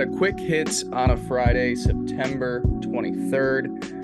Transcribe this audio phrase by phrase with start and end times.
[0.00, 3.98] a quick hits on a Friday, September 23rd.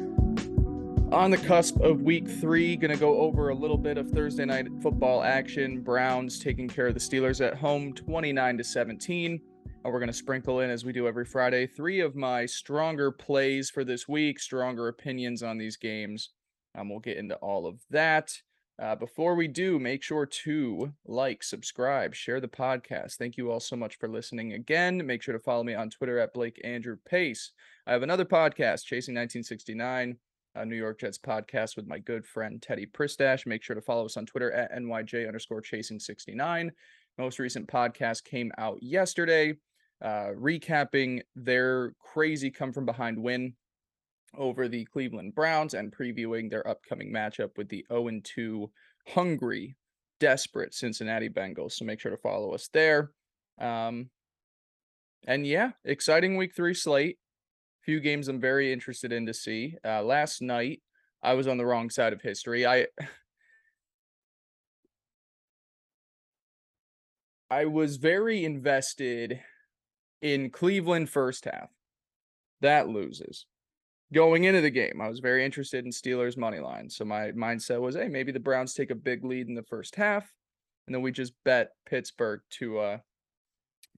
[1.10, 4.44] On the cusp of week three, going to go over a little bit of Thursday
[4.44, 5.80] night football action.
[5.80, 9.40] Browns taking care of the Steelers at home 29 to 17.
[9.84, 13.10] And we're going to sprinkle in, as we do every Friday, three of my stronger
[13.10, 16.28] plays for this week, stronger opinions on these games.
[16.76, 18.32] Um, we'll get into all of that.
[18.78, 23.14] Uh, before we do, make sure to like, subscribe, share the podcast.
[23.14, 25.04] Thank you all so much for listening again.
[25.06, 27.52] Make sure to follow me on Twitter at Blake Andrew Pace.
[27.86, 30.18] I have another podcast, Chasing 1969,
[30.56, 33.46] a New York Jets podcast with my good friend Teddy Pristash.
[33.46, 36.70] Make sure to follow us on Twitter at NYJ underscore Chasing 69.
[37.16, 39.54] Most recent podcast came out yesterday,
[40.02, 43.54] uh, recapping their crazy come from behind win
[44.36, 48.70] over the Cleveland Browns and previewing their upcoming matchup with the 0 2
[49.08, 49.76] hungry,
[50.20, 51.72] desperate Cincinnati Bengals.
[51.72, 53.12] So make sure to follow us there.
[53.60, 54.10] Um,
[55.26, 57.18] and yeah, exciting week three slate.
[57.84, 59.76] Few games I'm very interested in to see.
[59.84, 60.82] Uh, last night,
[61.22, 62.66] I was on the wrong side of history.
[62.66, 62.86] I.
[67.48, 69.40] I was very invested
[70.20, 71.70] in Cleveland first half.
[72.60, 73.46] That loses
[74.12, 76.88] going into the game, I was very interested in Steelers money line.
[76.88, 79.96] So my mindset was, hey, maybe the Browns take a big lead in the first
[79.96, 80.32] half,
[80.86, 82.98] and then we just bet Pittsburgh to uh,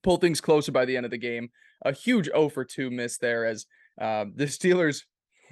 [0.03, 1.51] pull things closer by the end of the game.
[1.83, 3.67] A huge 0 for 2 miss there as
[4.01, 5.03] uh, the Steelers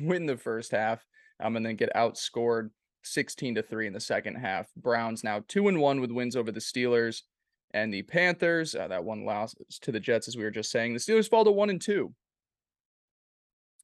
[0.00, 1.04] win the first half
[1.40, 2.70] um, and then get outscored
[3.04, 4.68] 16 to 3 in the second half.
[4.76, 7.22] Browns now 2 and 1 with wins over the Steelers
[7.72, 8.74] and the Panthers.
[8.74, 10.92] Uh, that one loss to the Jets, as we were just saying.
[10.92, 12.12] The Steelers fall to 1 and 2.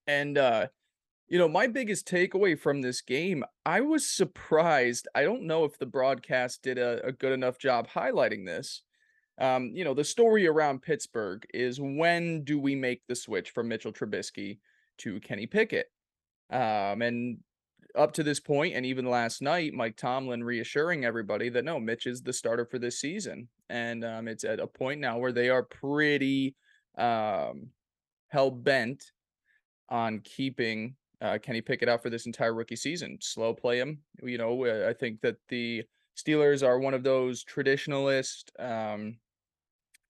[0.06, 0.66] And uh,
[1.28, 5.08] you know, my biggest takeaway from this game, I was surprised.
[5.14, 8.82] I don't know if the broadcast did a, a good enough job highlighting this.
[9.40, 13.68] Um, you know, the story around Pittsburgh is when do we make the switch from
[13.68, 14.58] Mitchell Trubisky
[14.98, 15.86] to Kenny Pickett?
[16.50, 17.38] Um, and
[17.96, 22.06] up to this point, and even last night, Mike Tomlin reassuring everybody that no, Mitch
[22.06, 25.48] is the starter for this season, and um, it's at a point now where they
[25.48, 26.56] are pretty
[26.98, 27.68] um,
[28.28, 29.12] hell bent
[29.92, 33.18] on keeping uh, Kenny Pickett out for this entire rookie season.
[33.20, 33.98] Slow play him.
[34.22, 35.84] You know, uh, I think that the
[36.16, 39.18] Steelers are one of those traditionalist, um,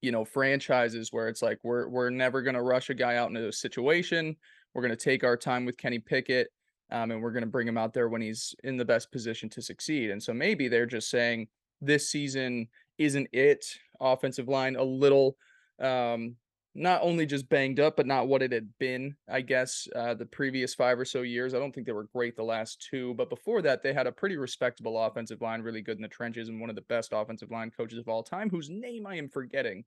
[0.01, 3.29] you know, franchises where it's like we're we're never going to rush a guy out
[3.29, 4.35] into a situation.
[4.73, 6.47] We're going to take our time with Kenny Pickett,
[6.89, 9.49] um, and we're going to bring him out there when he's in the best position
[9.49, 10.11] to succeed.
[10.11, 11.47] And so maybe they're just saying
[11.81, 12.67] this season
[12.97, 13.65] isn't it.
[13.99, 15.35] Offensive line a little
[15.79, 16.37] um,
[16.75, 20.25] not only just banged up, but not what it had been, I guess, uh, the
[20.25, 21.53] previous five or so years.
[21.53, 24.11] I don't think they were great the last two, but before that, they had a
[24.11, 27.51] pretty respectable offensive line, really good in the trenches, and one of the best offensive
[27.51, 29.83] line coaches of all time, whose name I am forgetting.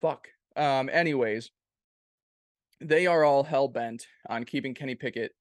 [0.00, 0.28] Fuck.
[0.56, 1.50] Um, anyways,
[2.80, 5.32] they are all hell bent on keeping Kenny Pickett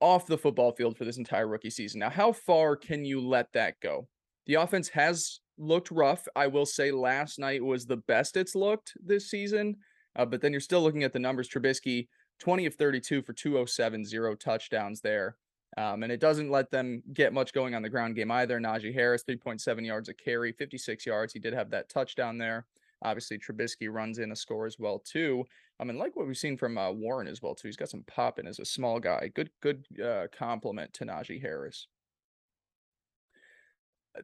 [0.00, 2.00] off the football field for this entire rookie season.
[2.00, 4.08] Now, how far can you let that go?
[4.46, 6.26] The offense has looked rough.
[6.36, 9.76] I will say last night was the best it's looked this season.
[10.16, 11.48] Uh, but then you're still looking at the numbers.
[11.48, 12.08] Trubisky,
[12.40, 15.36] 20 of 32 for 207, zero touchdowns there.
[15.78, 18.60] Um, and it doesn't let them get much going on the ground game either.
[18.60, 21.32] Najee Harris, 3.7 yards a carry, 56 yards.
[21.32, 22.66] He did have that touchdown there.
[23.02, 25.44] Obviously, Trubisky runs in a score as well too.
[25.80, 27.68] I mean, like what we've seen from uh, Warren as well too.
[27.68, 29.30] He's got some pop in as a small guy.
[29.34, 31.88] Good, good uh, complement to Najee Harris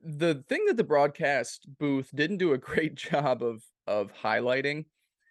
[0.03, 4.85] the thing that the broadcast booth didn't do a great job of of highlighting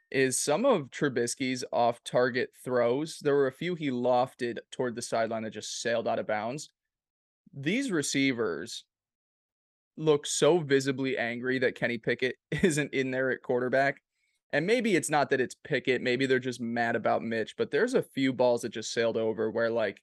[0.09, 3.19] is some of Trubisky's off target throws.
[3.22, 6.69] There were a few he lofted toward the sideline that just sailed out of bounds.
[7.54, 8.86] These receivers
[9.98, 14.01] look so visibly angry that Kenny Pickett isn't in there at quarterback.
[14.54, 17.94] And maybe it's not that it's Pickett, maybe they're just mad about Mitch, but there's
[17.94, 20.01] a few balls that just sailed over where like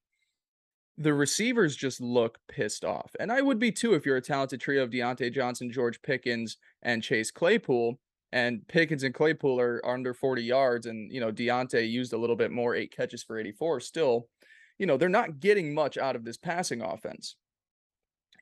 [0.96, 3.10] the receivers just look pissed off.
[3.18, 6.56] And I would be too if you're a talented trio of Diontae Johnson, George Pickens,
[6.82, 7.98] and Chase Claypool.
[8.32, 12.34] And Pickens and Claypool are under 40 yards, and you know, Diontae used a little
[12.34, 13.78] bit more, eight catches for 84.
[13.78, 14.28] Still,
[14.76, 17.36] you know, they're not getting much out of this passing offense.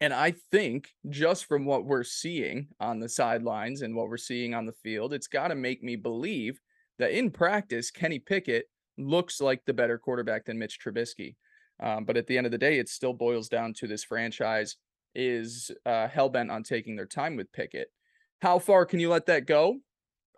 [0.01, 4.55] And I think just from what we're seeing on the sidelines and what we're seeing
[4.55, 6.59] on the field, it's got to make me believe
[6.99, 8.65] that in practice, Kenny Pickett
[8.99, 11.37] looks like the better quarterback than Mitch Trubisky.
[11.83, 14.77] Um, but at the end of the day, it still boils down to this franchise
[15.15, 17.89] is uh, hell bent on taking their time with Pickett.
[18.41, 19.79] How far can you let that go?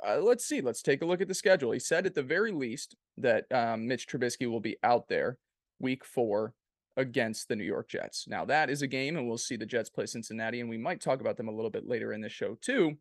[0.07, 0.61] Uh, let's see.
[0.61, 1.73] Let's take a look at the schedule.
[1.73, 5.39] He said at the very least that um, Mitch Trubisky will be out there
[5.79, 6.55] week four
[6.97, 8.27] against the New York Jets.
[8.27, 11.01] Now, that is a game, and we'll see the Jets play Cincinnati, and we might
[11.01, 12.97] talk about them a little bit later in the show, too.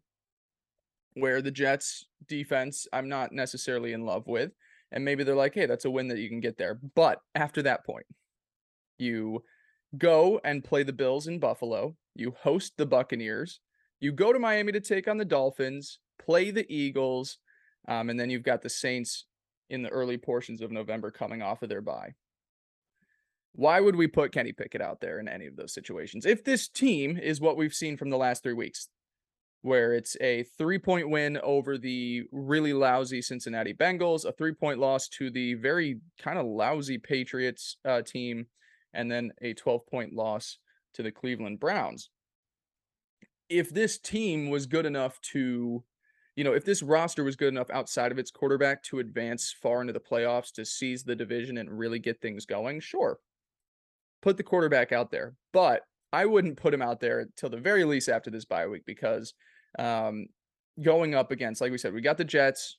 [1.15, 4.51] where the Jets defense I'm not necessarily in love with.
[4.91, 6.79] And maybe they're like, hey, that's a win that you can get there.
[6.95, 8.05] But after that point,
[9.03, 9.43] you
[9.97, 13.59] go and play the Bills in Buffalo, you host the Buccaneers,
[13.99, 17.37] you go to Miami to take on the Dolphins, play the Eagles,
[17.87, 19.25] um, and then you've got the Saints
[19.69, 22.13] in the early portions of November coming off of their bye.
[23.53, 26.25] Why would we put Kenny Pickett out there in any of those situations?
[26.25, 28.89] If this team is what we've seen from the last three weeks,
[29.61, 34.79] where it's a three point win over the really lousy Cincinnati Bengals, a three point
[34.79, 38.47] loss to the very kind of lousy Patriots uh, team,
[38.93, 40.57] and then a 12 point loss
[40.93, 42.09] to the Cleveland Browns.
[43.49, 45.83] If this team was good enough to,
[46.35, 49.81] you know, if this roster was good enough outside of its quarterback to advance far
[49.81, 53.19] into the playoffs to seize the division and really get things going, sure,
[54.21, 55.35] put the quarterback out there.
[55.51, 55.81] But
[56.11, 59.33] I wouldn't put him out there until the very least after this bye week because
[59.77, 60.27] um,
[60.81, 62.77] going up against, like we said, we got the Jets.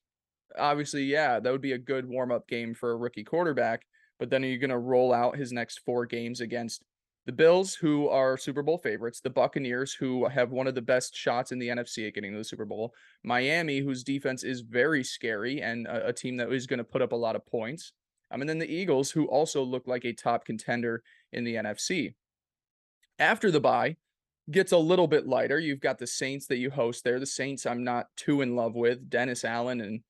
[0.57, 3.83] Obviously, yeah, that would be a good warm up game for a rookie quarterback.
[4.19, 6.83] But then are you going to roll out his next four games against
[7.27, 11.17] the Bills, who are Super Bowl favorites, the Buccaneers, who have one of the best
[11.17, 15.03] shots in the NFC at getting to the Super Bowl, Miami, whose defense is very
[15.03, 17.93] scary and a, a team that is going to put up a lot of points,
[18.31, 21.03] um, and then the Eagles, who also look like a top contender
[21.33, 22.15] in the NFC.
[23.19, 23.97] After the bye,
[24.51, 25.59] gets a little bit lighter.
[25.59, 27.21] You've got the Saints that you host there.
[27.21, 29.09] The Saints, I'm not too in love with.
[29.09, 30.01] Dennis Allen and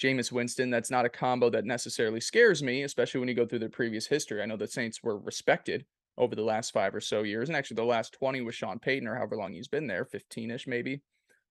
[0.00, 0.70] Jameis Winston.
[0.70, 4.06] That's not a combo that necessarily scares me, especially when you go through their previous
[4.06, 4.42] history.
[4.42, 5.84] I know the Saints were respected
[6.18, 9.06] over the last five or so years, and actually the last 20 with Sean Payton
[9.06, 11.02] or however long he's been there, 15 ish maybe.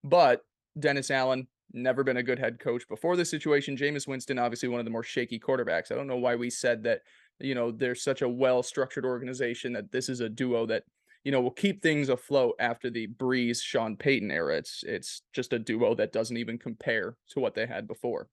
[0.04, 0.42] But
[0.80, 3.78] Dennis Allen, never been a good head coach before this situation.
[3.78, 5.92] Jameis Winston, obviously one of the more shaky quarterbacks.
[5.92, 7.02] I don't know why we said that,
[7.40, 10.84] you know, there's such a well structured organization that this is a duo that,
[11.26, 14.56] you know, will keep things afloat after the Brees Sean Payton era.
[14.56, 18.30] It's it's just a duo that doesn't even compare to what they had before.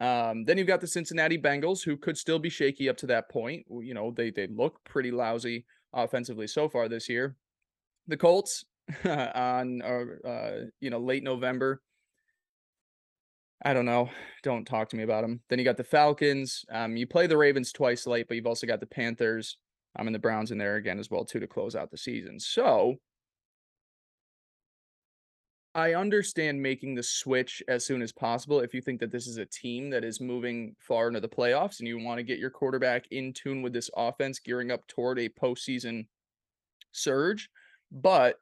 [0.00, 3.28] Um, then you've got the Cincinnati Bengals, who could still be shaky up to that
[3.30, 3.66] point.
[3.68, 7.34] You know, they they look pretty lousy offensively so far this year.
[8.06, 8.64] The Colts
[9.04, 11.82] on uh, you know late November
[13.64, 14.10] I don't know.
[14.44, 15.40] Don't talk to me about them.
[15.48, 16.64] Then you got the Falcons.
[16.70, 19.56] Um, you play the Ravens twice late, but you've also got the Panthers.
[19.96, 22.38] I'm and the Browns in there again as well too to close out the season.
[22.38, 22.96] So
[25.74, 29.36] I understand making the switch as soon as possible if you think that this is
[29.36, 32.50] a team that is moving far into the playoffs and you want to get your
[32.50, 36.06] quarterback in tune with this offense, gearing up toward a postseason
[36.92, 37.48] surge.
[37.92, 38.36] But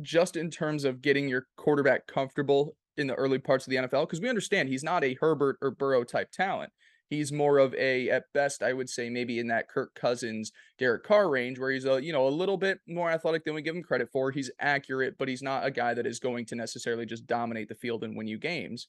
[0.00, 4.06] just in terms of getting your quarterback comfortable in the early parts of the NFL
[4.06, 6.72] because we understand he's not a Herbert or Burrow type talent.
[7.12, 11.04] He's more of a, at best, I would say maybe in that Kirk Cousins, Derek
[11.04, 13.76] Carr range, where he's a, you know, a little bit more athletic than we give
[13.76, 14.30] him credit for.
[14.30, 17.74] He's accurate, but he's not a guy that is going to necessarily just dominate the
[17.74, 18.88] field and win you games.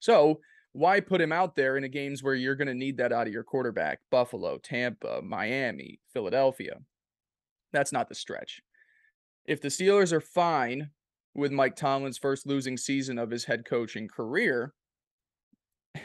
[0.00, 0.40] So
[0.72, 3.28] why put him out there in a games where you're going to need that out
[3.28, 4.00] of your quarterback?
[4.10, 6.78] Buffalo, Tampa, Miami, Philadelphia.
[7.72, 8.62] That's not the stretch.
[9.46, 10.90] If the Steelers are fine
[11.34, 14.74] with Mike Tomlin's first losing season of his head coaching career.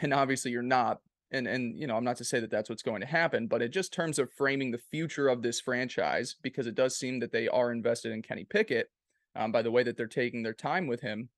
[0.00, 1.00] And obviously you're not
[1.36, 3.62] and and you know, I'm not to say that that's what's going to happen, but
[3.62, 7.32] in just terms of framing the future of this franchise because it does seem that
[7.32, 8.90] they are invested in Kenny Pickett
[9.34, 11.28] um, by the way that they're taking their time with him.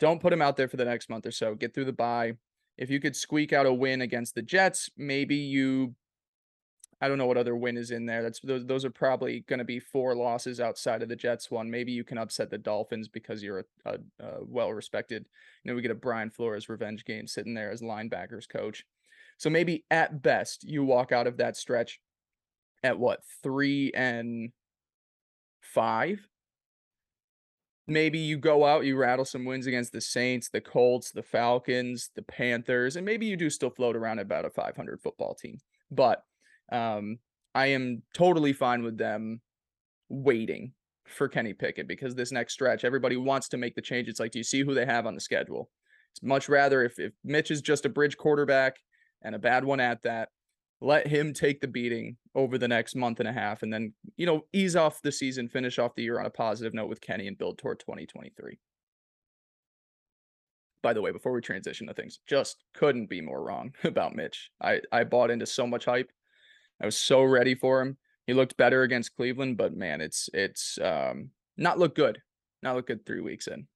[0.00, 1.54] Don't put him out there for the next month or so.
[1.54, 2.34] Get through the bye.
[2.78, 5.94] If you could squeak out a win against the Jets, maybe you
[7.02, 8.22] I don't know what other win is in there.
[8.22, 11.68] That's those, those are probably going to be four losses outside of the Jets one.
[11.68, 15.26] Maybe you can upset the Dolphins because you're a, a, a well respected.
[15.64, 18.84] You know, we get a Brian Flores revenge game sitting there as linebackers coach.
[19.42, 21.98] So maybe at best you walk out of that stretch
[22.84, 24.52] at what three and
[25.60, 26.20] five.
[27.88, 32.10] Maybe you go out, you rattle some wins against the Saints, the Colts, the Falcons,
[32.14, 35.58] the Panthers, and maybe you do still float around about a 500 football team.
[35.90, 36.22] But
[36.70, 37.18] um,
[37.52, 39.40] I am totally fine with them
[40.08, 40.72] waiting
[41.04, 44.06] for Kenny Pickett because this next stretch, everybody wants to make the change.
[44.06, 45.68] It's like, do you see who they have on the schedule?
[46.12, 48.76] It's much rather if, if Mitch is just a bridge quarterback
[49.22, 50.30] and a bad one at that,
[50.80, 54.26] let him take the beating over the next month and a half and then, you
[54.26, 57.28] know, ease off the season, finish off the year on a positive note with Kenny
[57.28, 58.58] and build toward 2023.
[60.82, 64.50] By the way, before we transition to things, just couldn't be more wrong about Mitch.
[64.60, 66.10] I, I bought into so much hype
[66.82, 67.96] I was so ready for him.
[68.26, 72.20] He looked better against Cleveland, but man, it's it's um, not look good.
[72.62, 73.66] Not look good three weeks in.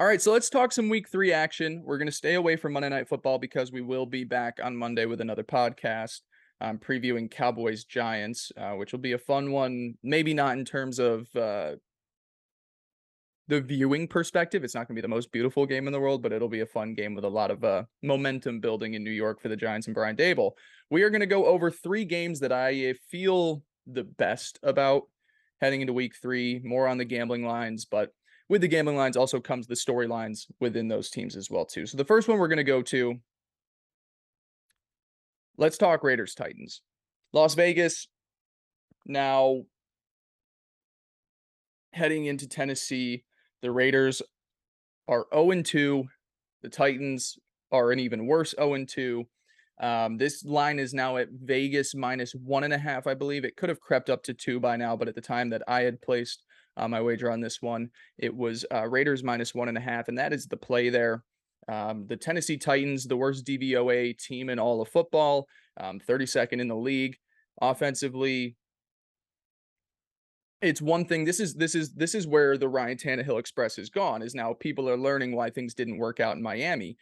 [0.00, 1.82] All right, so let's talk some week three action.
[1.84, 4.74] We're going to stay away from Monday Night Football because we will be back on
[4.74, 6.20] Monday with another podcast
[6.62, 9.92] um, previewing Cowboys Giants, uh, which will be a fun one.
[10.02, 11.72] Maybe not in terms of uh,
[13.48, 16.22] the viewing perspective, it's not going to be the most beautiful game in the world,
[16.22, 19.10] but it'll be a fun game with a lot of uh, momentum building in New
[19.10, 20.52] York for the Giants and Brian Daboll.
[20.88, 25.02] We are going to go over three games that I feel the best about
[25.60, 28.14] heading into week three, more on the gambling lines, but
[28.50, 31.86] with the gambling lines also comes the storylines within those teams as well too.
[31.86, 33.14] So the first one we're going to go to
[35.56, 36.82] let's talk Raiders Titans.
[37.32, 38.08] Las Vegas
[39.06, 39.62] now
[41.92, 43.22] heading into Tennessee,
[43.62, 44.20] the Raiders
[45.06, 46.04] are 0 2.
[46.62, 47.38] The Titans
[47.70, 49.26] are an even worse 0 2.
[49.80, 53.44] Um, this line is now at Vegas minus one and a half, I believe.
[53.44, 55.82] It could have crept up to two by now, but at the time that I
[55.82, 56.44] had placed
[56.80, 60.08] uh, my wager on this one, it was uh, Raiders minus one and a half,
[60.08, 61.22] and that is the play there.
[61.68, 65.46] Um, the Tennessee Titans, the worst DVOA team in all of football,
[65.78, 67.16] um, 32nd in the league.
[67.60, 68.56] Offensively,
[70.62, 71.24] it's one thing.
[71.24, 74.22] This is this is this is where the Ryan Tannehill Express is gone.
[74.22, 76.96] Is now people are learning why things didn't work out in Miami.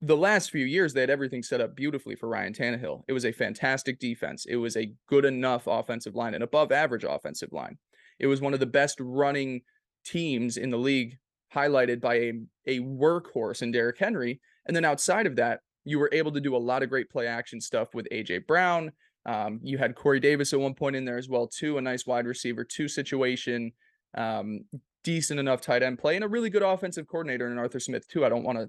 [0.00, 3.02] The last few years, they had everything set up beautifully for Ryan Tannehill.
[3.06, 4.46] It was a fantastic defense.
[4.46, 7.78] It was a good enough offensive line, an above average offensive line.
[8.22, 9.60] It was one of the best running
[10.04, 11.18] teams in the league,
[11.54, 12.32] highlighted by a,
[12.66, 14.40] a workhorse in Derrick Henry.
[14.66, 17.26] And then outside of that, you were able to do a lot of great play
[17.26, 18.92] action stuff with AJ Brown,
[19.24, 21.78] um, you had Corey Davis at one point in there as well, too.
[21.78, 23.72] A nice wide receiver, two situation,
[24.16, 24.64] um,
[25.04, 28.24] decent enough tight end play, and a really good offensive coordinator in Arthur Smith too.
[28.24, 28.68] I don't want to,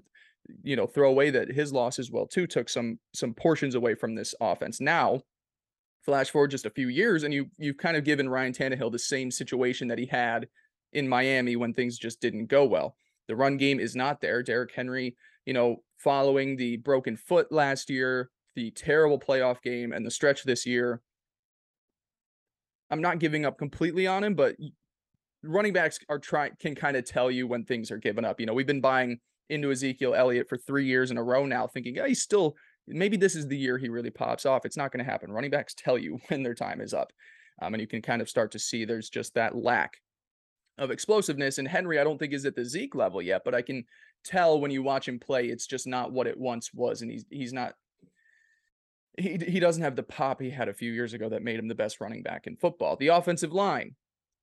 [0.62, 3.94] you know, throw away that his loss as well too took some some portions away
[3.94, 4.80] from this offense.
[4.80, 5.22] Now,
[6.04, 8.98] flash forward just a few years, and you you've kind of given Ryan Tannehill the
[8.98, 10.48] same situation that he had
[10.92, 12.96] in Miami when things just didn't go well.
[13.26, 14.42] The run game is not there.
[14.42, 20.04] Derrick Henry, you know, following the broken foot last year, the terrible playoff game and
[20.04, 21.00] the stretch this year,
[22.90, 24.56] I'm not giving up completely on him, but
[25.42, 28.40] running backs are trying can kind of tell you when things are given up.
[28.40, 29.18] You know, we've been buying
[29.48, 33.16] into Ezekiel Elliott for three years in a row now, thinking, oh, he's still maybe
[33.16, 34.64] this is the year he really pops off.
[34.64, 35.32] It's not going to happen.
[35.32, 37.12] Running backs tell you when their time is up.
[37.62, 39.98] Um, and you can kind of start to see there's just that lack
[40.76, 41.58] of explosiveness.
[41.58, 43.84] And Henry, I don't think is at the Zeke level yet, but I can
[44.24, 47.02] tell when you watch him play, it's just not what it once was.
[47.02, 47.74] And he's he's not
[49.16, 51.68] he he doesn't have the pop he had a few years ago that made him
[51.68, 52.96] the best running back in football.
[52.96, 53.94] The offensive line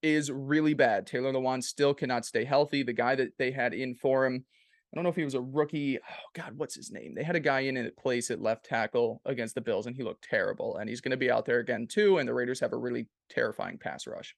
[0.01, 1.05] is really bad.
[1.05, 2.83] Taylor Lewan still cannot stay healthy.
[2.83, 4.45] The guy that they had in for him,
[4.91, 5.97] I don't know if he was a rookie.
[5.97, 7.13] Oh God, what's his name?
[7.15, 10.03] They had a guy in at place at left tackle against the Bills, and he
[10.03, 10.77] looked terrible.
[10.77, 12.17] And he's going to be out there again too.
[12.17, 14.35] And the Raiders have a really terrifying pass rush.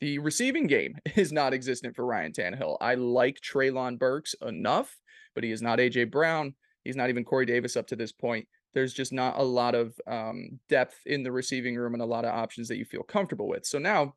[0.00, 2.76] The receiving game is not existent for Ryan Tannehill.
[2.80, 4.96] I like Treylon Burks enough,
[5.34, 6.54] but he is not AJ Brown.
[6.84, 9.98] He's not even Corey Davis up to this point there's just not a lot of
[10.06, 13.48] um, depth in the receiving room and a lot of options that you feel comfortable
[13.48, 13.64] with.
[13.64, 14.14] So now,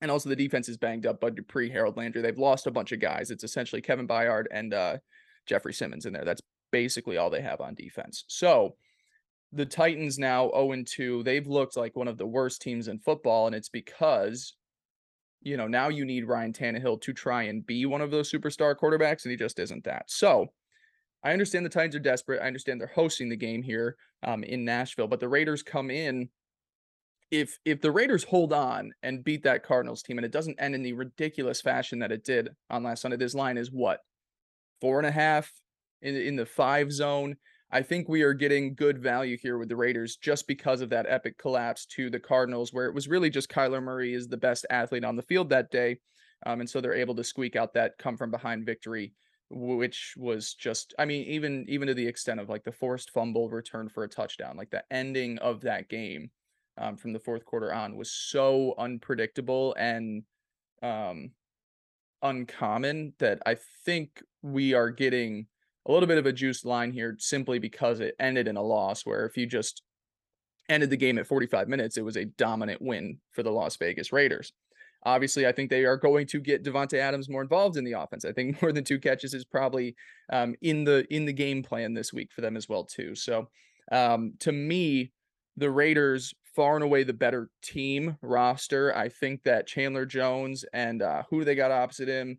[0.00, 1.20] and also the defense is banged up.
[1.20, 3.30] Bud Dupree, Harold Landry, they've lost a bunch of guys.
[3.30, 4.96] It's essentially Kevin Byard and uh,
[5.46, 6.24] Jeffrey Simmons in there.
[6.24, 8.24] That's basically all they have on defense.
[8.28, 8.76] So
[9.52, 11.22] the Titans now 0 2.
[11.22, 14.54] They've looked like one of the worst teams in football, and it's because
[15.42, 18.74] you know, now you need Ryan Tannehill to try and be one of those superstar
[18.74, 20.10] quarterbacks, and he just isn't that.
[20.10, 20.48] So
[21.24, 22.42] I understand the Titans are desperate.
[22.42, 26.28] I understand they're hosting the game here um, in Nashville, but the Raiders come in.
[27.30, 30.74] If if the Raiders hold on and beat that Cardinals team, and it doesn't end
[30.74, 34.00] in the ridiculous fashion that it did on last Sunday, this line is what
[34.80, 35.52] four and a half
[36.02, 37.36] in in the five zone.
[37.72, 41.06] I think we are getting good value here with the Raiders just because of that
[41.08, 44.66] epic collapse to the Cardinals, where it was really just Kyler Murray is the best
[44.70, 45.98] athlete on the field that day,
[46.46, 49.12] um, and so they're able to squeak out that come from behind victory
[49.50, 53.50] which was just i mean even even to the extent of like the forced fumble
[53.50, 56.30] return for a touchdown like the ending of that game
[56.80, 60.22] um, from the fourth quarter on was so unpredictable and
[60.82, 61.30] um
[62.22, 65.46] uncommon that i think we are getting
[65.86, 69.06] a little bit of a juiced line here simply because it ended in a loss
[69.06, 69.82] where if you just
[70.68, 74.12] ended the game at 45 minutes it was a dominant win for the las vegas
[74.12, 74.52] raiders
[75.04, 78.24] Obviously, I think they are going to get Davante Adams more involved in the offense.
[78.24, 79.96] I think more than two catches is probably
[80.30, 83.14] um, in the in the game plan this week for them as well too.
[83.14, 83.48] So
[83.90, 85.12] um, to me,
[85.56, 88.94] the Raiders far and away the better team roster.
[88.94, 92.38] I think that Chandler Jones and uh, who they got opposite him,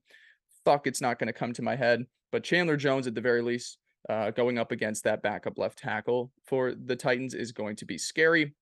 [0.64, 2.06] fuck, it's not going to come to my head.
[2.32, 6.32] But Chandler Jones, at the very least, uh, going up against that backup left tackle
[6.46, 8.54] for the Titans is going to be scary.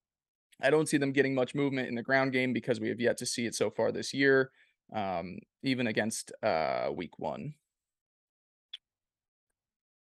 [0.64, 3.18] I don't see them getting much movement in the ground game because we have yet
[3.18, 4.52] to see it so far this year,
[4.96, 7.54] um, even against uh, week one.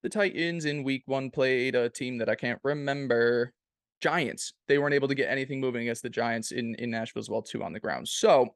[0.03, 3.53] The Titans in week one played a team that I can't remember.
[4.01, 4.53] Giants.
[4.67, 7.41] They weren't able to get anything moving against the Giants in, in Nashville as well,
[7.41, 8.07] too, on the ground.
[8.07, 8.55] So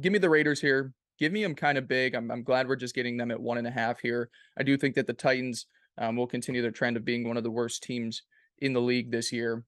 [0.00, 0.92] give me the Raiders here.
[1.18, 2.14] give me them kind of big.
[2.14, 4.30] I'm, I'm glad we're just getting them at one and a half here.
[4.58, 5.66] I do think that the Titans
[5.98, 8.22] um, will continue their trend of being one of the worst teams
[8.58, 9.64] in the league this year.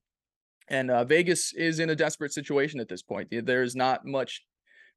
[0.67, 3.29] And uh, Vegas is in a desperate situation at this point.
[3.31, 4.43] There's not much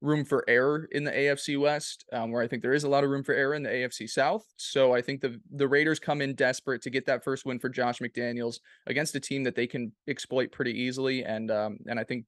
[0.01, 3.05] room for error in the AFC West, um, where I think there is a lot
[3.05, 4.45] of room for error in the AFC South.
[4.57, 7.69] So I think the the Raiders come in desperate to get that first win for
[7.69, 11.25] Josh McDaniels against a team that they can exploit pretty easily.
[11.25, 12.25] And um, and I think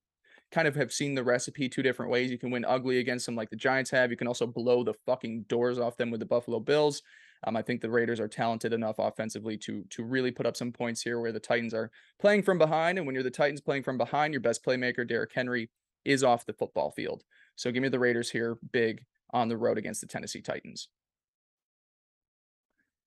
[0.50, 2.30] kind of have seen the recipe two different ways.
[2.30, 4.10] You can win ugly against them like the Giants have.
[4.10, 7.02] You can also blow the fucking doors off them with the Buffalo Bills.
[7.44, 10.70] Um, I think the Raiders are talented enough offensively to to really put up some
[10.70, 12.98] points here where the Titans are playing from behind.
[12.98, 15.70] And when you're the Titans playing from behind, your best playmaker, Derrick Henry,
[16.04, 17.22] is off the football field.
[17.56, 20.88] So give me the Raiders here big on the road against the Tennessee Titans.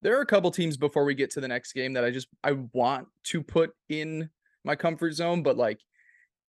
[0.01, 2.27] There are a couple teams before we get to the next game that I just
[2.43, 4.29] I want to put in
[4.63, 5.79] my comfort zone, but like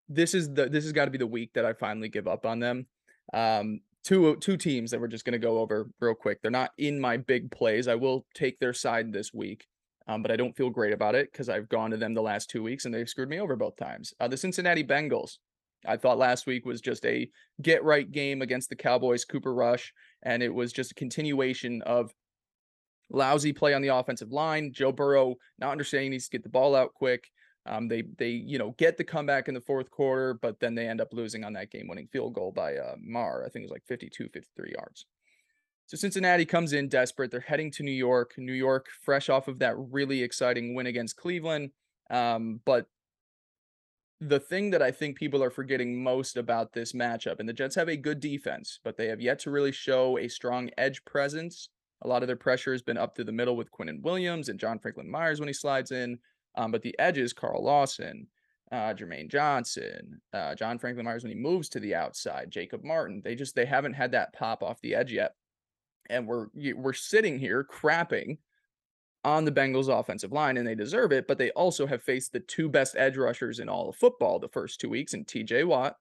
[0.09, 2.47] this is the this has got to be the week that I finally give up
[2.47, 2.87] on them.
[3.33, 6.43] Um, two two teams that we're just going to go over real quick.
[6.43, 7.89] They're not in my big plays.
[7.89, 9.67] I will take their side this week,
[10.07, 12.51] um, but I don't feel great about it because I've gone to them the last
[12.51, 14.15] two weeks and they've screwed me over both times.
[14.21, 15.39] Uh, the Cincinnati Bengals.
[15.87, 17.31] I thought last week was just a
[17.63, 22.13] get right game against the Cowboys, Cooper Rush, and it was just a continuation of
[23.11, 24.73] lousy play on the offensive line.
[24.73, 27.31] Joe Burrow not understanding he needs to get the ball out quick.
[27.67, 30.87] Um, they they you know get the comeback in the fourth quarter, but then they
[30.87, 33.45] end up losing on that game-winning field goal by uh, Maher.
[33.45, 35.07] I think it was like 52, 53 yards.
[35.87, 37.31] So Cincinnati comes in desperate.
[37.31, 38.35] They're heading to New York.
[38.39, 41.71] New York, fresh off of that really exciting win against Cleveland.
[42.11, 42.87] Um, but
[44.21, 47.75] the thing that I think people are forgetting most about this matchup, and the Jets
[47.75, 51.69] have a good defense, but they have yet to really show a strong edge presence.
[52.03, 54.59] A lot of their pressure has been up through the middle with Quinnen Williams and
[54.59, 56.19] John Franklin Myers when he slides in.
[56.57, 58.29] Um, but the edges, Carl Lawson,
[58.71, 63.21] uh, Jermaine Johnson, uh, John Franklin Myers when he moves to the outside, Jacob Martin,
[63.25, 65.35] they just they haven't had that pop off the edge yet,
[66.09, 66.47] and we're
[66.77, 68.39] we're sitting here crapping
[69.25, 71.27] on the Bengals offensive line, and they deserve it.
[71.27, 74.49] But they also have faced the two best edge rushers in all of football the
[74.49, 75.65] first two weeks, in T.J.
[75.65, 75.97] Watt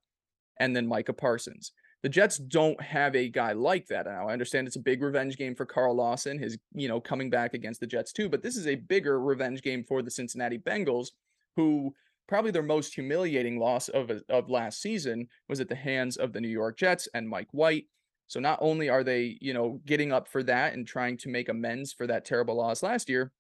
[0.58, 1.72] and then Micah Parsons.
[2.04, 4.06] The Jets don't have a guy like that.
[4.06, 7.30] Now, I understand it's a big revenge game for Carl Lawson, his, you know, coming
[7.30, 10.58] back against the Jets too, but this is a bigger revenge game for the Cincinnati
[10.58, 11.12] Bengals,
[11.56, 11.94] who
[12.28, 16.42] probably their most humiliating loss of, of last season was at the hands of the
[16.42, 17.86] New York Jets and Mike White.
[18.34, 21.50] So not only are they, you know, getting up for that and trying to make
[21.50, 23.32] amends for that terrible loss last year,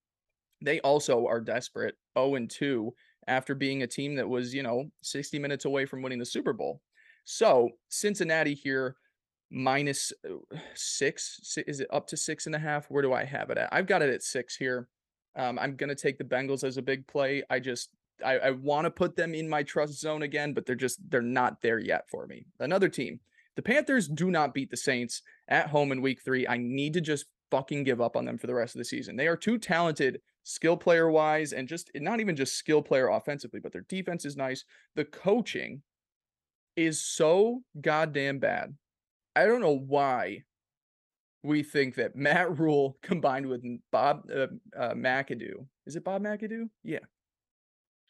[0.61, 2.93] they also are desperate 0 and 2
[3.25, 6.53] after being a team that was, you know, 60 minutes away from winning the Super
[6.53, 6.79] Bowl.
[7.25, 8.95] So Cincinnati here
[10.29, 11.57] uh, six.
[11.65, 12.85] Is it up to six and a half?
[12.91, 13.69] Where do I have it at?
[13.71, 14.87] I've got it at six here.
[15.35, 17.41] Um, I'm gonna take the Bengals as a big play.
[17.49, 17.89] I just
[18.23, 21.21] I, I want to put them in my trust zone again, but they're just they're
[21.23, 22.45] not there yet for me.
[22.59, 23.19] Another team.
[23.55, 26.47] The Panthers do not beat the Saints at home in week three.
[26.47, 29.15] I need to just fucking give up on them for the rest of the season.
[29.15, 33.59] They are too talented skill player wise and just not even just skill player offensively,
[33.59, 34.63] but their defense is nice.
[34.95, 35.83] The coaching
[36.75, 38.75] is so goddamn bad.
[39.35, 40.43] I don't know why
[41.43, 46.69] we think that Matt Rhule combined with Bob uh, uh, McAdoo is it Bob McAdoo?
[46.83, 46.99] Yeah.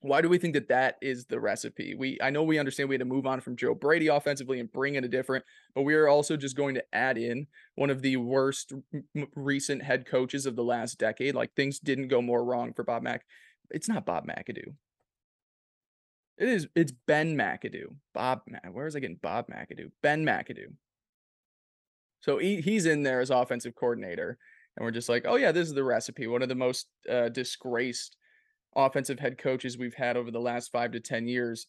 [0.03, 1.95] Why do we think that that is the recipe?
[1.95, 4.69] We I know we understand we had to move on from Joe Brady offensively and
[4.69, 8.01] bring in a different, but we are also just going to add in one of
[8.01, 11.35] the worst m- recent head coaches of the last decade.
[11.35, 13.23] Like things didn't go more wrong for Bob Mack.
[13.69, 14.75] It's not Bob McAdoo.
[16.37, 16.67] It is.
[16.75, 17.95] It's Ben McAdoo.
[18.13, 18.41] Bob.
[18.73, 19.91] Where is I getting Bob McAdoo?
[20.01, 20.73] Ben McAdoo.
[22.19, 24.37] So he, he's in there as offensive coordinator,
[24.75, 26.27] and we're just like, oh yeah, this is the recipe.
[26.27, 28.17] One of the most uh, disgraced
[28.75, 31.67] offensive head coaches we've had over the last five to ten years.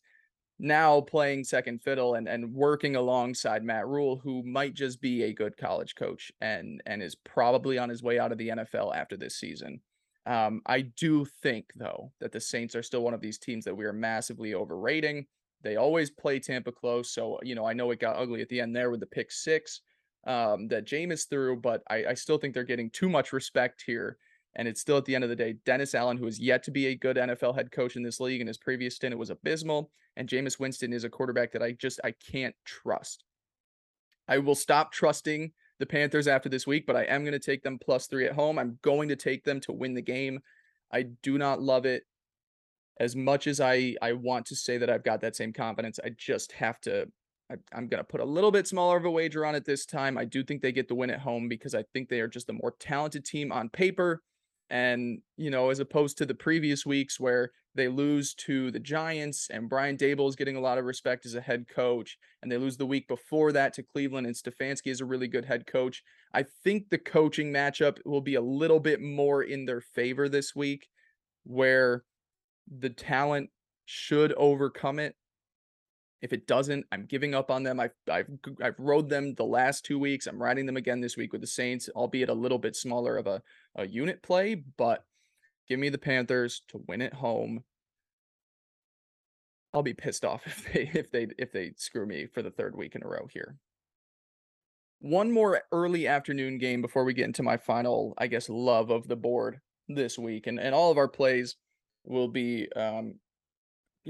[0.59, 5.33] Now playing second fiddle and and working alongside Matt Rhule, who might just be a
[5.33, 9.17] good college coach and and is probably on his way out of the NFL after
[9.17, 9.81] this season.
[10.27, 13.77] Um, I do think, though, that the Saints are still one of these teams that
[13.77, 15.27] we are massively overrating.
[15.63, 17.11] They always play Tampa close.
[17.11, 19.31] So, you know, I know it got ugly at the end there with the pick
[19.31, 19.81] six
[20.27, 24.19] um, that Jameis threw, but I, I still think they're getting too much respect here.
[24.57, 26.71] And it's still at the end of the day, Dennis Allen, who is yet to
[26.71, 28.41] be a good NFL head coach in this league.
[28.41, 29.91] In his previous stint, it was abysmal.
[30.17, 33.25] And Jameis Winston is a quarterback that I just I can't trust.
[34.29, 37.63] I will stop trusting the Panthers after this week, but I am going to take
[37.63, 38.59] them plus three at home.
[38.59, 40.41] I'm going to take them to win the game.
[40.93, 42.05] I do not love it
[43.01, 45.99] as much as I I want to say that I've got that same confidence.
[46.05, 47.09] I just have to.
[47.51, 49.85] I, I'm going to put a little bit smaller of a wager on it this
[49.85, 50.17] time.
[50.17, 52.49] I do think they get the win at home because I think they are just
[52.49, 54.23] a more talented team on paper.
[54.71, 59.49] And, you know, as opposed to the previous weeks where they lose to the Giants
[59.51, 62.57] and Brian Daboll is getting a lot of respect as a head coach, and they
[62.57, 66.03] lose the week before that to Cleveland and Stefanski is a really good head coach.
[66.33, 70.55] I think the coaching matchup will be a little bit more in their favor this
[70.55, 70.89] week
[71.45, 72.05] where
[72.67, 73.51] the talent
[73.85, 75.17] should overcome it.
[76.23, 77.79] If it doesn't, I'm giving up on them.
[77.79, 78.31] I've I've
[78.63, 80.27] I've rode them the last two weeks.
[80.27, 83.27] I'm riding them again this week with the Saints, albeit a little bit smaller of
[83.27, 83.43] a,
[83.77, 85.05] a unit play, but
[85.69, 87.65] give me the Panthers to win at home.
[89.73, 92.77] I'll be pissed off if they if they if they screw me for the third
[92.77, 93.57] week in a row here.
[95.01, 99.09] One more early afternoon game before we get into my final, I guess, love of
[99.09, 101.57] the board this week, and and all of our plays
[102.05, 103.17] will be um,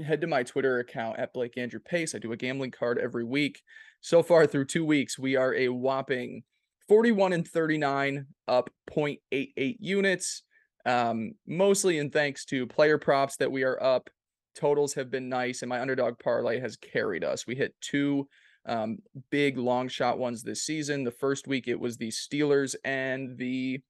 [0.03, 2.13] head to my Twitter account at Blake Andrew Pace.
[2.13, 3.61] I do a gambling card every week.
[4.01, 6.43] So far through two weeks, we are a whopping
[6.87, 10.43] 41 and 39, up 0.88 units.
[10.85, 14.09] Um, mostly in thanks to player props that we are up.
[14.55, 17.47] Totals have been nice, and my underdog parlay has carried us.
[17.47, 18.27] We hit two
[18.65, 18.99] um,
[19.31, 21.03] big long shot ones this season.
[21.03, 23.81] The first week it was the Steelers and the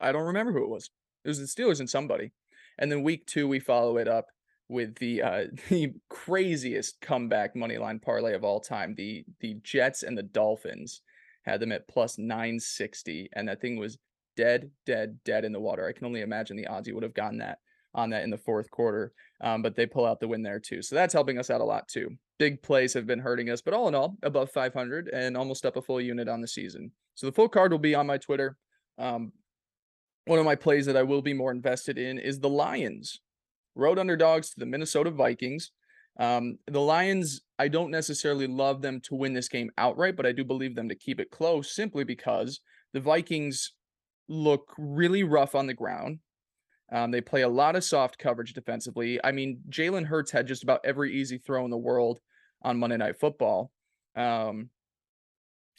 [0.00, 0.90] I don't remember who it was.
[1.24, 2.32] It was the Steelers and somebody.
[2.78, 4.26] And then week two, we follow it up
[4.70, 8.94] with the uh, the craziest comeback money line parlay of all time.
[8.96, 11.02] The the Jets and the Dolphins
[11.42, 13.98] had them at plus 960, and that thing was
[14.36, 15.86] dead, dead, dead in the water.
[15.86, 17.58] I can only imagine the odds you would have gotten that
[17.94, 19.12] on that in the fourth quarter.
[19.40, 20.82] Um, but they pull out the win there too.
[20.82, 22.10] So that's helping us out a lot too.
[22.38, 25.76] Big plays have been hurting us, but all in all, above 500 and almost up
[25.76, 26.92] a full unit on the season.
[27.14, 28.56] So the full card will be on my Twitter.
[28.98, 29.32] Um,
[30.26, 33.20] one of my plays that I will be more invested in is the Lions.
[33.74, 35.70] Road underdogs to the Minnesota Vikings.
[36.18, 40.32] Um, the Lions, I don't necessarily love them to win this game outright, but I
[40.32, 42.60] do believe them to keep it close simply because
[42.92, 43.72] the Vikings
[44.28, 46.18] look really rough on the ground.
[46.92, 49.20] Um, they play a lot of soft coverage defensively.
[49.22, 52.20] I mean, Jalen Hurts had just about every easy throw in the world
[52.62, 53.70] on Monday Night Football.
[54.16, 54.70] Um,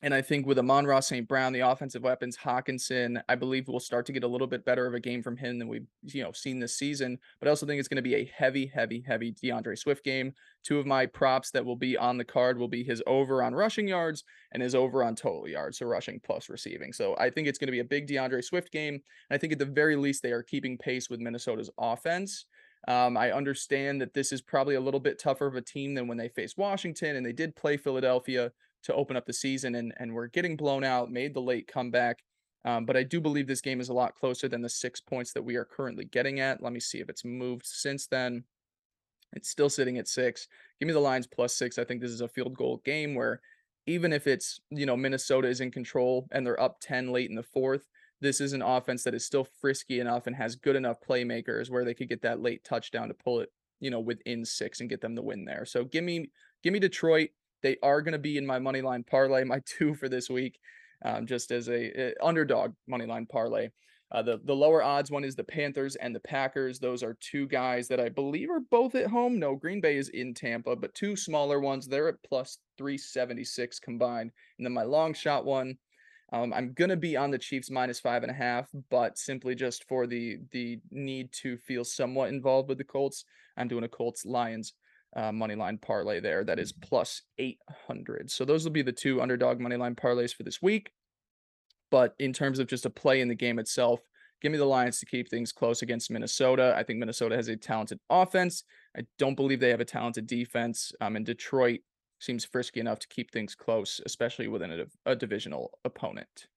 [0.04, 1.28] and I think with Amon-Ra St.
[1.28, 4.88] Brown, the offensive weapons, Hockenson, I believe we'll start to get a little bit better
[4.88, 7.20] of a game from him than we've you know seen this season.
[7.40, 10.34] But I also think it's going to be a heavy, heavy, heavy DeAndre Swift game.
[10.64, 13.54] Two of my props that will be on the card will be his over on
[13.54, 16.94] rushing yards and his over on total yards, so rushing plus receiving.
[16.94, 18.96] So I think it's going to be a big DeAndre Swift game.
[18.96, 22.46] And I think at the very least they are keeping pace with Minnesota's offense.
[22.88, 26.08] Um, I understand that this is probably a little bit tougher of a team than
[26.08, 28.52] when they faced Washington, and they did play Philadelphia
[28.84, 32.24] to open up the season and and we're getting blown out, made the late comeback.
[32.63, 35.34] Um, but I do believe this game is a lot closer than the six points
[35.34, 36.62] that we are currently getting at.
[36.62, 38.44] Let me see if it's moved since then.
[39.34, 40.48] It's still sitting at six.
[40.80, 41.80] Give me the Lions plus six.
[41.80, 43.41] I think this is a field goal game where
[43.88, 47.36] even if it's, you know, Minnesota is in control and they're up 10 late in
[47.36, 47.88] the fourth,
[48.20, 51.84] this is an offense that is still frisky enough and has good enough playmakers where
[51.84, 55.02] they could get that late touchdown to pull it, you know, within six and get
[55.02, 55.65] them the win there.
[55.65, 56.30] So give me
[56.62, 57.30] give me Detroit.
[57.62, 60.60] They are going to be in my money line parlay, my two for this week,
[61.04, 63.69] um, just as a, a, underdog money line parlay.
[64.12, 66.80] Uh, the the lower odds one is the Panthers and the Packers.
[66.80, 69.39] Those are two guys that I believe are both at home.
[69.39, 71.88] No, Green Bay is in Tampa, but two smaller ones.
[71.88, 74.32] They're at plus 376 combined.
[74.58, 75.78] And then my long shot one,
[76.34, 79.86] um, I'm gonna be on the Chiefs minus five and a half, but simply just
[79.88, 83.24] for the the need to feel somewhat involved with the Colts,
[83.56, 84.74] I'm doing a Colts Lions
[85.15, 88.32] uh, money line parlay there that is plus 800.
[88.32, 90.91] So those will be the two underdog money line parlays for this week.
[91.89, 94.00] But in terms of just a play in the game itself,
[94.41, 96.74] give me the Lions to keep things close against Minnesota.
[96.78, 98.63] I think Minnesota has a talented offense.
[98.97, 100.91] I don't believe they have a talented defense.
[101.02, 101.82] Um, and Detroit
[102.19, 106.47] seems frisky enough to keep things close, especially within a, a divisional opponent.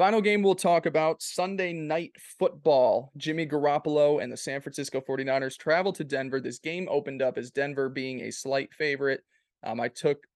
[0.00, 3.12] Final game we'll talk about Sunday night football.
[3.18, 6.40] Jimmy Garoppolo and the San Francisco 49ers travel to Denver.
[6.40, 9.20] This game opened up as Denver being a slight favorite.
[9.62, 10.26] Um, I took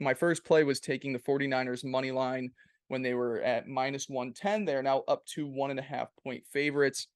[0.00, 2.50] my first play was taking the 49ers money line
[2.88, 4.64] when they were at minus 110.
[4.64, 7.06] They're now up to one and a half point favorites.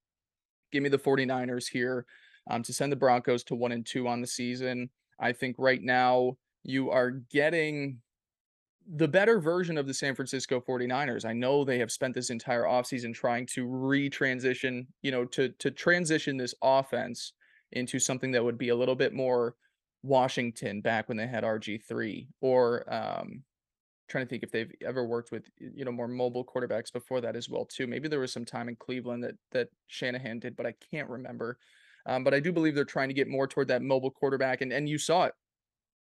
[0.71, 2.05] Give me the 49ers here
[2.49, 4.91] um, to send the Broncos to one and two on the season.
[5.19, 7.99] I think right now you are getting
[8.95, 11.25] the better version of the San Francisco 49ers.
[11.25, 15.71] I know they have spent this entire offseason trying to re-transition, you know, to to
[15.71, 17.33] transition this offense
[17.73, 19.55] into something that would be a little bit more
[20.03, 23.43] Washington back when they had RG3 or um
[24.07, 27.35] trying to think if they've ever worked with you know more mobile quarterbacks before that
[27.35, 27.87] as well too.
[27.87, 31.57] Maybe there was some time in Cleveland that that Shanahan did, but I can't remember.
[32.05, 34.71] Um, but I do believe they're trying to get more toward that mobile quarterback, and
[34.71, 35.33] and you saw it.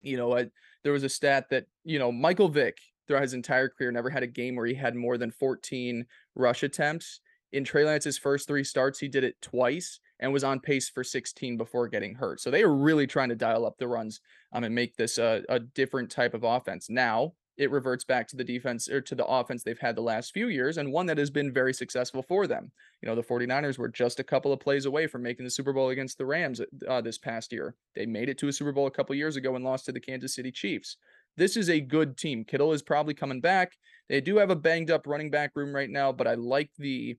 [0.01, 0.47] You know, I,
[0.85, 4.23] there was a stat that you know Michael Vick throughout his entire career, never had
[4.23, 7.19] a game where he had more than 14 rush attempts.
[7.53, 11.03] In Trey Lance's first three starts, he did it twice and was on pace for
[11.03, 12.39] 16 before getting hurt.
[12.39, 14.21] So they are really trying to dial up the runs
[14.53, 16.89] um, and make this a, a different type of offense.
[16.89, 20.33] Now, it reverts back to the defense or to the offense they've had the last
[20.33, 22.71] few years and one that has been very successful for them.
[23.01, 25.71] You know, the 49ers were just a couple of plays away from making the Super
[25.71, 27.75] Bowl against the Rams uh, this past year.
[27.95, 29.99] They made it to a Super Bowl a couple years ago and lost to the
[29.99, 30.97] Kansas City Chiefs.
[31.37, 32.43] This is a good team.
[32.43, 33.73] Kittle is probably coming back.
[34.09, 37.17] They do have a banged up running back room right now, but I like the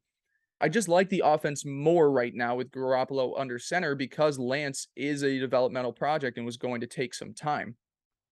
[0.59, 5.23] I just like the offense more right now with Garoppolo under center because Lance is
[5.23, 7.77] a developmental project and was going to take some time.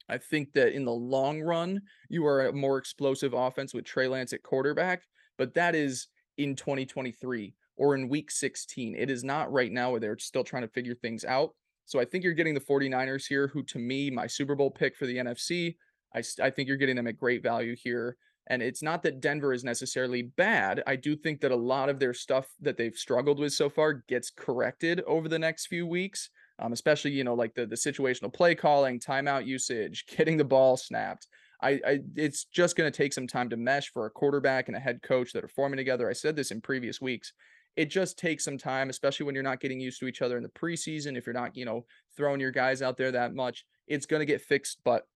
[0.09, 4.09] I think that in the long run, you are a more explosive offense with Trey
[4.09, 5.03] Lance at quarterback,
[5.39, 8.95] but that is in 2023 or in week 16.
[8.97, 11.51] It is not right now where they're still trying to figure things out.
[11.87, 14.97] So I think you're getting the 49ers here, who to me, my Super Bowl pick
[14.97, 15.77] for the NFC.
[16.15, 18.17] I, I think you're getting them at great value here.
[18.49, 20.83] And it's not that Denver is necessarily bad.
[20.87, 24.05] I do think that a lot of their stuff that they've struggled with so far
[24.07, 28.33] gets corrected over the next few weeks um, especially you know like the the situational
[28.33, 31.27] play calling, timeout usage, getting the ball snapped.
[31.61, 34.77] I, I it's just going to take some time to mesh for a quarterback and
[34.77, 36.09] a head coach that are forming together.
[36.09, 37.33] I said this in previous weeks.
[37.77, 40.43] It just takes some time, especially when you're not getting used to each other in
[40.45, 41.17] the preseason.
[41.17, 41.87] If you're not, you know,
[42.17, 44.79] throwing your guys out there that much, it's going to get fixed.
[44.85, 45.07] But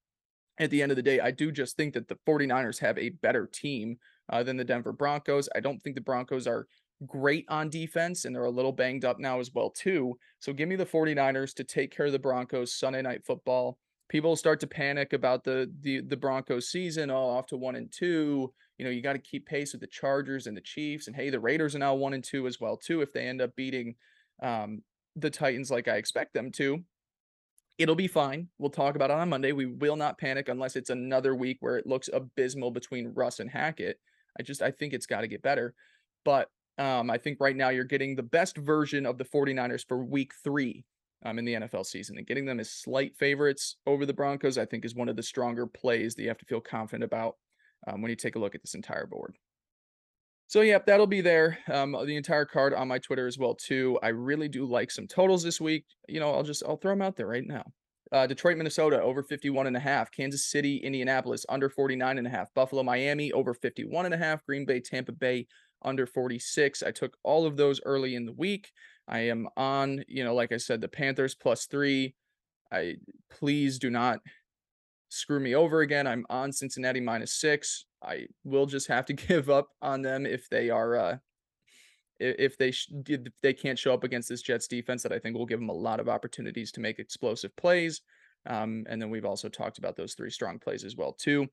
[0.59, 3.11] at the end of the day, I do just think that the 49ers have a
[3.11, 3.99] better team
[4.29, 5.49] uh, than the Denver Broncos.
[5.55, 6.67] I don't think the Broncos are
[7.07, 10.19] great on defense and they're a little banged up now as well too.
[10.41, 13.79] So give me the 49ers to take care of the Broncos Sunday night football.
[14.09, 17.93] People start to panic about the the the Broncos season, oh, off to 1 and
[17.93, 18.53] 2.
[18.79, 21.31] You know, you got to keep pace with the Chargers and the Chiefs and hey,
[21.31, 23.95] the Raiders are now 1 and 2 as well too if they end up beating
[24.43, 24.83] um
[25.17, 26.85] the Titans like I expect them to.
[27.77, 28.49] It'll be fine.
[28.59, 29.53] We'll talk about it on Monday.
[29.53, 33.49] We will not panic unless it's another week where it looks abysmal between Russ and
[33.51, 34.01] Hackett.
[34.39, 35.75] I just I think it's got to get better.
[36.25, 40.05] But um, I think right now you're getting the best version of the 49ers for
[40.05, 40.85] week three
[41.25, 42.19] um, in the NFL season.
[42.19, 45.23] And getting them as slight favorites over the Broncos, I think, is one of the
[45.23, 47.37] stronger plays that you have to feel confident about
[47.87, 49.37] um, when you take a look at this entire board.
[50.47, 51.59] So, yep, that'll be there.
[51.71, 53.99] Um, the entire card on my Twitter as well, too.
[54.03, 55.85] I really do like some totals this week.
[56.09, 57.65] You know, I'll just, I'll throw them out there right now.
[58.11, 60.11] Uh, Detroit, Minnesota over 51 and a half.
[60.11, 62.49] Kansas City, Indianapolis under 49 and a half.
[62.55, 64.43] Buffalo, Miami over 51 and a half.
[64.47, 65.47] Green Bay, Tampa Bay
[65.83, 66.83] under 46.
[66.83, 68.71] I took all of those early in the week.
[69.07, 72.15] I am on, you know, like I said, the Panthers plus three.
[72.71, 72.97] I
[73.31, 74.21] please do not
[75.09, 76.07] screw me over again.
[76.07, 77.87] I'm on Cincinnati minus six.
[78.03, 81.17] I will just have to give up on them if they are, uh,
[82.21, 85.37] if they sh- if they can't show up against this Jets defense that I think
[85.37, 88.03] will give them a lot of opportunities to make explosive plays.
[88.47, 91.49] Um, and then we've also talked about those three strong plays as well too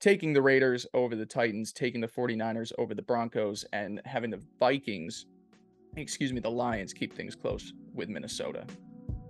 [0.00, 4.40] taking the Raiders over the Titans, taking the 49ers over the Broncos, and having the
[4.58, 5.26] Vikings,
[5.96, 8.64] excuse me, the Lions keep things close with Minnesota.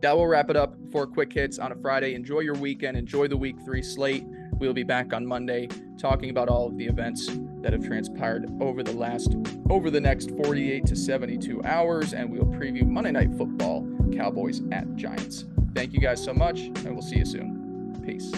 [0.00, 2.14] That will wrap it up for quick hits on a Friday.
[2.14, 2.96] Enjoy your weekend.
[2.96, 4.24] Enjoy the week three slate.
[4.54, 7.28] We'll be back on Monday talking about all of the events
[7.61, 9.37] that have transpired over the last
[9.68, 14.96] over the next 48 to 72 hours, and we'll preview Monday Night Football, Cowboys at
[14.96, 15.44] Giants.
[15.74, 18.02] Thank you guys so much, and we'll see you soon.
[18.04, 18.33] Peace.